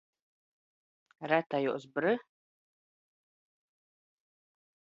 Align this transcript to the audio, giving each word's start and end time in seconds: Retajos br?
Retajos 1.31 1.85
br? 1.93 2.07